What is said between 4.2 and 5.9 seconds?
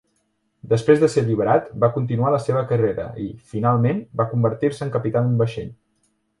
va convertir-se en capità d'un vaixell.